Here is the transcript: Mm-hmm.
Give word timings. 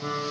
Mm-hmm. 0.00 0.27